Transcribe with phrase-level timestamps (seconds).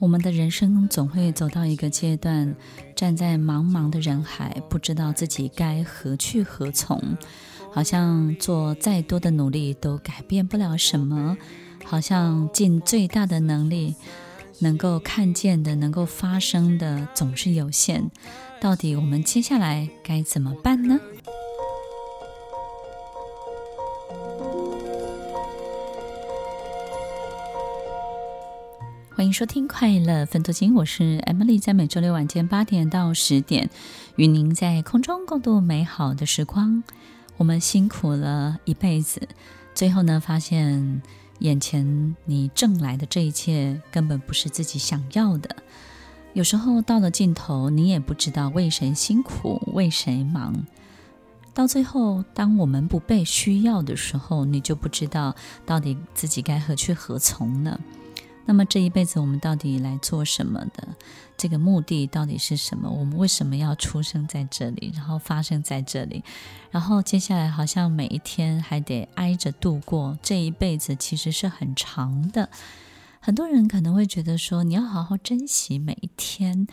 [0.00, 2.56] 我们的人生总会走到一个阶段，
[2.96, 7.18] 站在茫茫的人海，不知道自己该何去何从，
[7.70, 11.36] 好像做再多的努力都改变不了什么，
[11.84, 13.94] 好像尽最大的能力，
[14.60, 18.10] 能够看见的、能够发生的总是有限。
[18.58, 20.98] 到底我们接下来该怎么办呢？
[29.20, 33.68] 欢迎收听《快乐分头金》，我是 Emily，在每周六晚间八点到十点，
[34.16, 36.82] 与您在空中共度美好的时光。
[37.36, 39.28] 我们辛苦了一辈子，
[39.74, 41.02] 最后呢，发现
[41.40, 45.54] 眼前你挣来的这一切根本不是自己想要的。
[46.32, 50.64] 有时候到了尽头，你也不知道为谁辛苦，为谁忙。
[51.52, 57.78] 到最后，当我们不被需要的时候，你就不知道到底自己该何去何从了。
[58.46, 60.88] 那么这一辈子我们到底来做什么的？
[61.36, 62.90] 这个目的到底是什么？
[62.90, 66.22] 我们为什么要出生在这里，然后发生在这里？
[66.70, 72.50] 然后接下来好像每一天还得挨着度过，这一辈子其实是很长的。
[73.20, 76.66] 很多人可能会觉得说，你要好好珍惜每一天。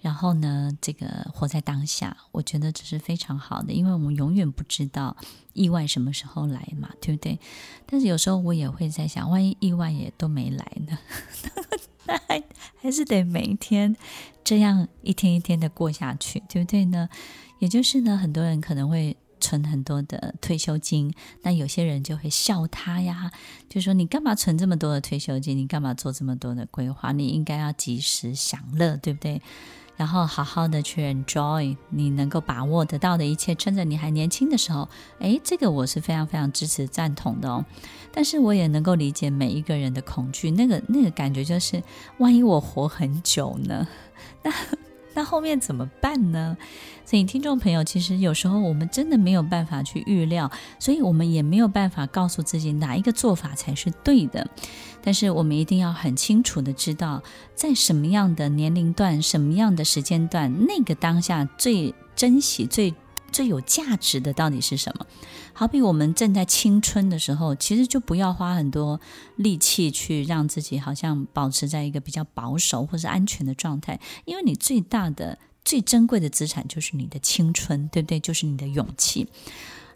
[0.00, 5.16] 然后呢，这个活在当下，我觉得这是非常好的，因为我们永远不知道
[5.54, 7.38] 意外什么时候来嘛，对不对？
[7.84, 10.98] 但是有时候我也会在想，万一意外也都没来呢？
[12.06, 12.42] 那还
[12.80, 13.94] 还是得每一天
[14.42, 17.08] 这样一天一天的过下去，对不对呢？
[17.58, 21.12] 也就是呢，很多人可能会存很多的退休金，
[21.42, 23.30] 那有些人就会笑他呀，
[23.68, 25.58] 就说你干嘛存这么多的退休金？
[25.58, 27.10] 你干嘛做这么多的规划？
[27.10, 29.42] 你应该要及时享乐，对不对？
[29.98, 34.88] 然后好好的去 enjoy 你能够把握得到的一切，趁着你还年轻的时候，
[35.18, 37.62] 诶，这个我是非常非常支持赞同的哦。
[38.10, 41.82] 但是我也能够理解每一个人的恐惧，那个那个感觉就是，
[42.16, 43.86] 万一我活很久呢？
[44.42, 44.50] 那。
[45.18, 46.56] 那后面怎么办呢？
[47.04, 50.48] 所以听众朋友，其实有时候我们真的没有办法去预料，
[50.78, 54.48] 所以我们也没有办法告诉自己哪一个做法才是对的。
[55.02, 57.20] 但是我们一定要很清楚的知道，
[57.56, 62.94] 在什么样的年龄段、什么样的时间段，那个当下最珍惜、最
[63.30, 65.06] 最有价值的到底是什么？
[65.52, 69.00] 好比我们正在青春的时候，其实就不要花很多
[69.36, 78.20] 力气去让自己好像保持在一个比较保守或是安全的状态，因为你最大的、最珍贵的资产就是你的青春，对不对？
[78.20, 79.26] 就是你的勇气。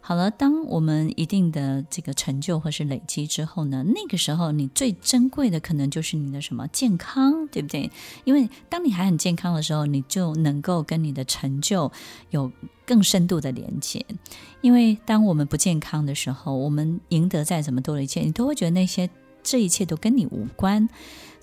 [0.05, 7.89] 好了，当我们一定的这个成就或是累积之后呢，那个时候你最珍贵的可能就是你的什么健康，对不对？
[8.25, 11.89] 因为当你还很健康的时候，你就能够跟你的成就
[12.31, 12.51] 有
[12.85, 14.05] 更深度的连接。
[14.59, 19.09] 因为当我们不健康的时候，我们赢得再怎么多的一切，你都会觉得那些
[19.41, 20.89] 这一切都跟你无关。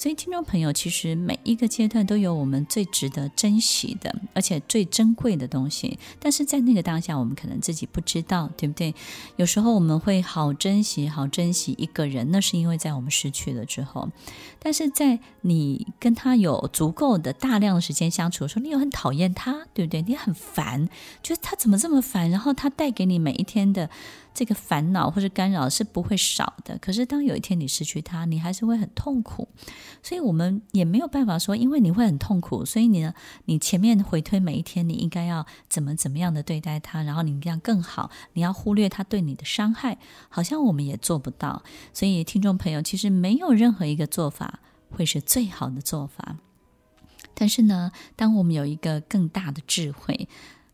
[0.01, 5.99] 所以，听众朋友，其实每一个阶段都有我们最值得珍惜的，而且最珍贵的东西。
[6.19, 8.95] 但是在那个当下，我们可能自己不知道，对不对？
[9.37, 14.09] 有时候我们会好珍惜、好珍惜一个人，那是因为在我们失去了之后。
[14.59, 20.01] 但是在你跟他有足够的大量的时间相处的时候，你又很讨厌他，对不对？
[20.01, 20.89] 你很烦，
[21.23, 22.31] 觉得他怎么这么烦？
[22.31, 23.91] 然后他带给你每一天的
[24.33, 26.79] 这个烦恼或者干扰是不会少的。
[26.79, 29.47] 可是当有一天你失去他，你还是会很痛苦。
[30.03, 33.15] 所以我们也没有办法说，因为你会很痛苦，所以你呢，
[33.45, 41.63] 你前面回推每一天，你应该要怎么怎么样的对待他，然后你这样更好，你要忽略他对你的伤害，好像我们也做不到。
[41.93, 44.61] 所以听众朋友，其实没有任何一个做法
[44.91, 46.37] 会是最好的做法。
[47.35, 50.29] 但是呢，当我们有一个更大的智慧。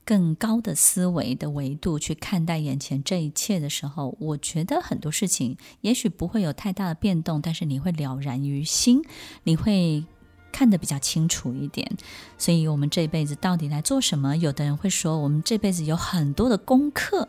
[0.06, 9.02] 更高的思维的维度去看待眼前这一切的时候，我觉得很多事情也许不会有太大的变动，但是你会了然于心，
[9.42, 10.04] 你会
[10.52, 11.90] 看得比较清楚一点。
[12.38, 14.36] 所以，我们这一辈子到底来做什么？
[14.36, 17.28] 有的人会说，我们这辈子有很多的功课。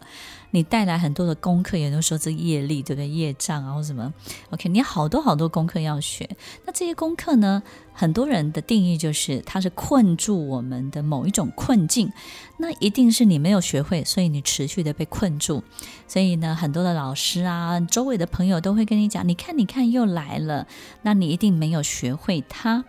[0.51, 3.07] 你带来很多的功课，也都说这业力，对不对？
[3.09, 4.13] 业障啊，或什么
[4.51, 6.29] ？OK，你好多好多功课要学。
[6.65, 7.62] 那这些功课呢？
[8.00, 12.14] 很多人的定义就是，它是困住我们的某一种困境。
[12.58, 15.64] 那一定是你没有学会，所以你持续的被困住。
[16.08, 20.68] 所以呢，很多的老师啊，周围的朋友都会跟你讲：你看，你看，又来了。
[21.02, 22.86] 那你一定没有学会它。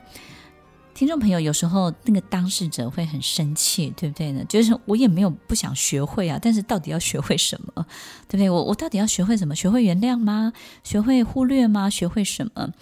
[0.93, 4.45] 听众朋友，有时候那个当事者会很生气，对不对呢？
[4.47, 7.87] 就是我也没有不想学会啊，但是到底要学会什么，
[8.29, 8.51] 对不对？
[8.51, 9.55] 我我到底要学会什么？
[9.55, 10.53] 学会原谅吗？
[10.85, 11.89] 学会忽略吗？
[11.89, 12.75] 学会什么？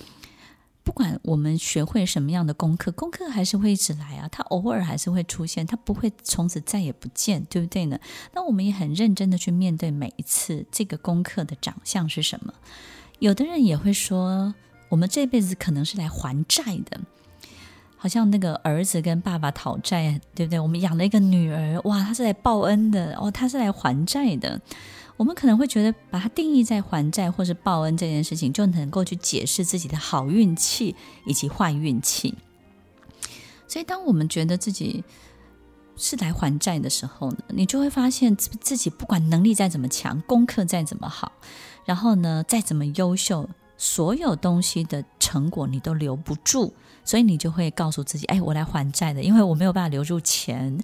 [0.86, 7.98] 不管我们学会什么样的功课，功课还是会一直来啊，它偶尔还是会出现，它不会从此再也不见，对不对呢？
[8.32, 12.54] 那我们也很认真的去面对每一次这个功课的长相是什么。
[13.18, 14.54] 有的人也会说，
[14.88, 17.00] 我们这辈子可能是来还债的，
[17.96, 20.60] 好像那个儿子跟爸爸讨债，对不对？
[20.60, 24.60] 我们养了一个女儿，哇，她是来报恩的哦，她是来还债的。
[25.16, 32.34] 我们可能会觉得，把它定义在还债或是报恩这件事情，就能够去解释自己的好运气以及坏运气。
[33.66, 35.02] 所以，当我们觉得自己
[35.96, 41.32] 是来还债的时候呢，你就会发现自己不管能力再怎么强，功课再怎么好，
[41.84, 46.74] 然后呢，再怎么优秀，所有东西的成果你都留不住。
[47.04, 50.76] 所以你就会告诉自己：“哎，我来还债的，因为我没有办法留住钱，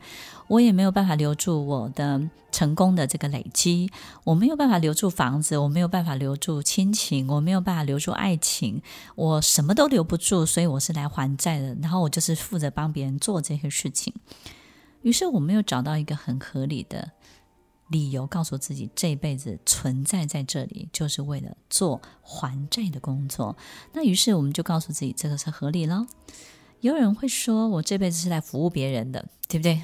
[0.47, 2.23] 我也没有办法留住我的
[2.53, 3.91] 成功的这个累积，
[4.23, 8.81] 我没有办法留住房子，我没有办法留住亲情，我没有办法留住爱情，
[9.17, 11.75] 我什么都留不住，所以我是来还债的。
[11.83, 14.15] 然后我就是负责帮别人做这些事情。
[15.01, 17.11] 于是我没有找到一个很合理的。”
[17.93, 23.57] 理由告诉自己，这辈子存在在这里，就是为了做还债的工作。
[23.93, 26.07] 那于是我们就告诉自己，这个是合理了。
[26.81, 29.83] 有人会说，我这辈子是来服务别人的，对不对？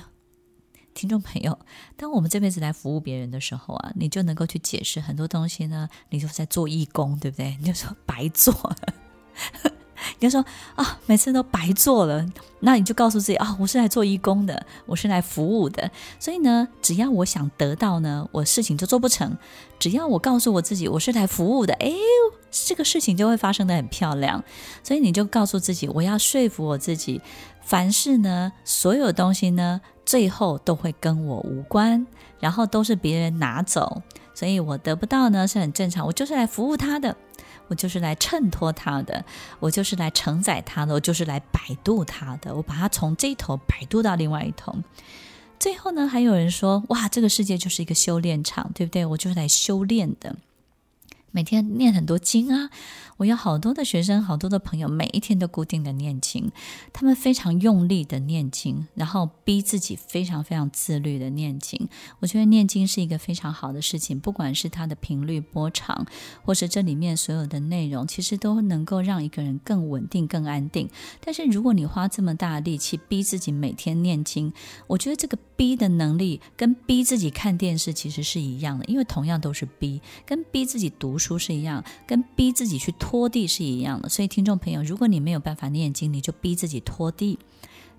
[0.94, 1.56] 听众朋友，
[1.96, 5.88] 当我们这辈子来服务别人的时候啊，你就能够去解释很多东西呢。
[6.10, 7.56] 你就在做义工，对不对？
[7.60, 8.52] 你就说白做。
[10.18, 12.26] 你就说啊，每次都白做了，
[12.60, 15.90] 那你就告诉自己啊，我是来做义工的，我是来服务的。
[16.18, 19.30] 所以呢，只要我想得到呢，我事情就做不成；
[19.78, 21.92] 只要我告诉我自己我是来服务的，哎，
[22.50, 24.42] 这个事情就会发生得很漂亮。
[24.82, 27.20] 所以你就告诉自己，我要说服我自己，
[27.62, 32.06] 凡事呢，所有东西呢，最后都会跟我无关，
[32.40, 34.02] 然后都是别人拿走，
[34.34, 37.16] 所以我得不到呢是很正常，我就是来服务他的。
[37.68, 39.24] 我就是来衬托他的，
[39.60, 42.54] 我就是来承载他的，我就是来摆渡他的。
[42.54, 44.74] 我把他从这一头摆渡到另外一头。
[45.58, 49.04] 最后呢，还有人说：“哇，这个世界就是一个修炼场，对不对？
[49.04, 50.36] 我就是来修炼的。”
[51.38, 52.68] 每天念很多经啊！
[53.16, 56.50] 我有好多的学生，好多的朋友，每一天都固定的念经，
[56.92, 61.88] 他们非常用力的念经，然后逼自己非常非常自律的念经。
[62.18, 66.04] 我觉得念经是一个非常好的事情，不管是它的频率波长，
[66.44, 70.90] 或是这里面所有的内容，其实都能够让一个人更稳定、更安定。
[71.20, 74.52] 但是如果你花这么大力气逼自己每天念经，
[74.88, 84.08] 我觉得这个逼的能力跟逼自己看电视其实是一样的，因为同样都是逼，跟逼自己读书书是一样，跟逼自己去拖地是一样的。
[84.08, 87.38] 所以，听众朋友，如果你没有办法念经，你就逼自己拖地，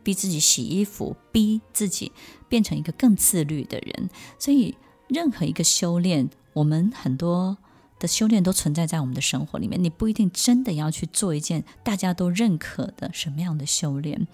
[0.01, 2.11] 逼自己洗衣服，逼自己
[2.47, 4.09] 变成一个更自律的人。
[4.39, 4.75] 所以，
[5.07, 7.57] 任何一个修炼，我们很多。
[7.99, 14.25] 的修炼都存在在我们的生活里面，你不一定真的要去做一件大家都认可的什么样的修炼。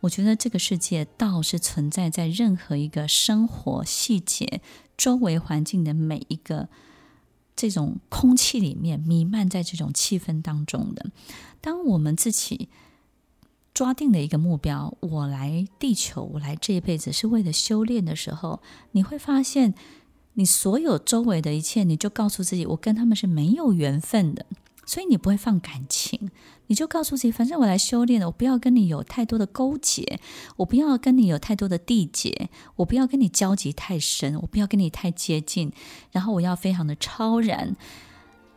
[0.00, 4.60] 我觉得这个世界倒是存在在任何一个生活细节、
[4.98, 6.68] 周围环境的每一个
[7.56, 11.06] 这种空气里面，弥漫在这种气氛当中的。
[11.60, 12.68] 当我们自己
[13.74, 18.60] 抓定了一个目标，我来地球，我来这一辈子是为了修炼的时候，
[18.92, 19.74] 你会发现。
[20.38, 24.44] 你所有周围的一切，你就告诉自己，我跟他们是没有缘分的，
[24.86, 26.30] 所以你不会放感情。
[26.68, 30.18] 你就告诉自己，反正我来修炼的，我不要跟你有太多的勾结，
[30.56, 35.70] 我不要跟你有太多的缔结，我不要跟你交集太深，我不要跟你太接近，
[36.10, 37.76] 然后我要非常的超然。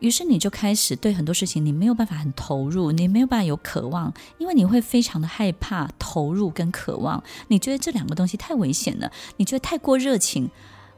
[0.00, 7.22] 于是你就开始对很多事情，你没有办法很投入，你没有办法有渴望，因为你会非常的害怕投入跟渴望。
[7.48, 10.50] 你觉得这两个东西太危险了，你觉得太过热情。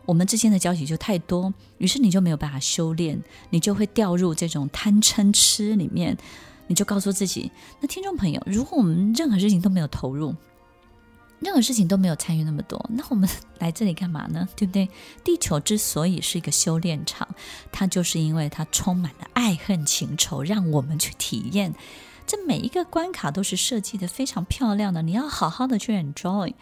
[0.04, 6.16] 我们之间的交集就太多，于是你就没有办法修炼，你就会掉入这种贪嗔痴里面。
[6.68, 10.35] 你就告诉自己，那听众朋友，如果我们任何事情都没有投入，
[11.40, 13.28] 任何事情都没有参与那么多，那我们
[13.59, 14.49] 来这里干嘛呢？
[14.56, 14.88] 对不对？
[15.23, 17.28] 地球之所以是一个修炼场，
[17.71, 21.75] 它就是因为它充满了爱恨情仇，让我们去体验。
[22.26, 26.55] 这每一个关卡都是设计得非常漂亮的，你要好好的去 enjoy。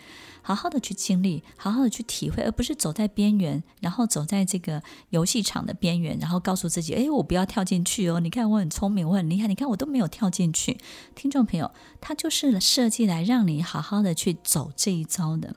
[0.42, 8.20] 好好的去经历，好好的去体会，而不是走在边缘，然后走在这个游戏场的边缘，然后告诉自己：“哎，我不要跳进去哦！
[8.20, 10.78] 你看我很聪明，我很厉害，你看我都没有跳进去。”
[11.14, 15.54] 听众朋友，它就是设计来让你好好的去走这一遭的，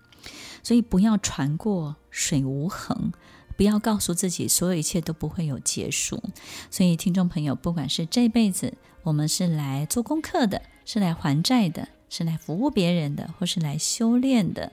[0.62, 3.13] 所以不要船过水无痕，
[3.55, 6.22] 不要告诉自己所有一切都不会有结束。
[6.69, 11.88] 所以，听众朋友，不管是这辈子我们是来做功课的，是来还债的。
[12.10, 14.72] 是来服务别人的，或是来修炼的。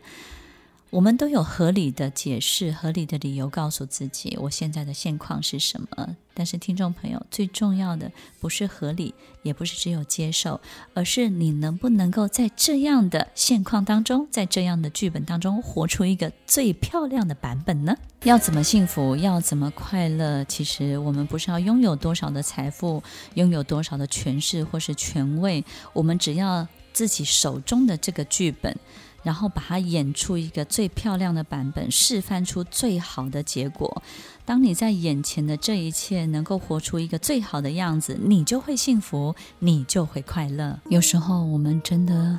[0.90, 6.16] 我们都有合理的解释、合理的理由告诉自己，我现在的现况是什么。
[6.34, 10.60] 但是，听众朋友，最重要的不是合理，也不是只有接受，
[10.92, 17.96] 而是你能不能够在这样的现况当中，在这样的剧本当中，活出一个最漂亮的版本呢？
[18.24, 19.14] 要怎么幸福？
[19.14, 20.42] 要怎么快乐？
[20.46, 23.00] 其实，我们不是要拥有多少的财富，
[23.34, 28.76] 拥有多少的权势或是权位，我们只要自己手中的这个剧本。
[29.22, 34.02] 然后把它演出一个最漂亮的版本，示范出最好的结果。
[34.44, 40.80] 当你在眼前的这一切能够活出一个最好的样子，你就会幸福，你就会快乐。
[40.88, 42.38] 有时候我们真的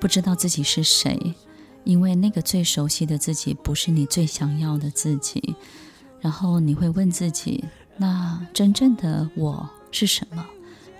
[0.00, 1.34] 不知道自己是谁，
[1.84, 5.54] 因为那个最熟悉的自己不是你最想要的自己。
[6.20, 7.64] 然后你会问自己：
[7.96, 10.44] 那真正的我是什么？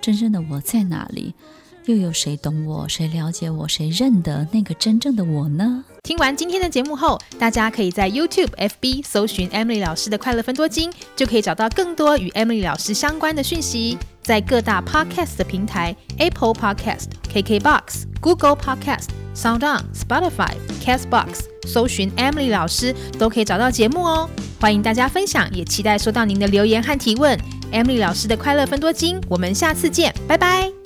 [0.01, 1.35] 真正的我在哪里？
[1.87, 2.89] 又有谁懂我？
[2.89, 3.67] 谁了解我？
[3.69, 5.85] 谁认得那个真正的我呢？
[6.03, 13.99] 听完今天的节目后，大家可以在 YouTube、FB 搜寻 Emily 老师的快乐分多金，就可以找到更多与 Emily 老师相关的讯息。
[14.23, 24.31] 在各大 Podcast 的平台，Apple Podcast、KKBox、Google Podcast、SoundOn、Spotify、Castbox 搜寻 Emily 老师，都可以找到节目哦。
[24.61, 27.37] 欢迎大家分享，也期待收到您的留言和提问。
[27.73, 30.82] Emily 老师的快乐分多金，我们下次见，拜拜。